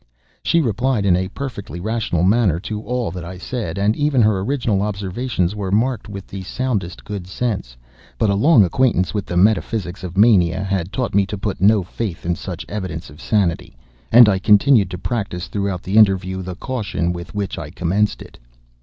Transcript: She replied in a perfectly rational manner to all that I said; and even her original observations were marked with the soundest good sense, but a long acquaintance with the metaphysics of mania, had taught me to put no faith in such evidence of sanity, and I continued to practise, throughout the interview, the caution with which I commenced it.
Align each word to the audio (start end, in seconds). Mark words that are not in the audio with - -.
She 0.41 0.61
replied 0.61 1.05
in 1.05 1.15
a 1.15 1.27
perfectly 1.27 1.79
rational 1.79 2.23
manner 2.23 2.59
to 2.61 2.81
all 2.81 3.11
that 3.11 3.23
I 3.23 3.37
said; 3.37 3.77
and 3.77 3.95
even 3.95 4.19
her 4.23 4.39
original 4.39 4.81
observations 4.81 5.55
were 5.55 5.71
marked 5.71 6.09
with 6.09 6.25
the 6.25 6.41
soundest 6.41 7.05
good 7.05 7.27
sense, 7.27 7.77
but 8.17 8.27
a 8.27 8.33
long 8.33 8.63
acquaintance 8.65 9.13
with 9.13 9.27
the 9.27 9.37
metaphysics 9.37 10.03
of 10.03 10.17
mania, 10.17 10.63
had 10.63 10.91
taught 10.91 11.13
me 11.13 11.27
to 11.27 11.37
put 11.37 11.61
no 11.61 11.83
faith 11.83 12.25
in 12.25 12.33
such 12.33 12.65
evidence 12.67 13.11
of 13.11 13.21
sanity, 13.21 13.77
and 14.11 14.27
I 14.27 14.39
continued 14.39 14.89
to 14.89 14.97
practise, 14.97 15.45
throughout 15.45 15.83
the 15.83 15.97
interview, 15.97 16.41
the 16.41 16.55
caution 16.55 17.13
with 17.13 17.35
which 17.35 17.59
I 17.59 17.69
commenced 17.69 18.23
it. 18.23 18.39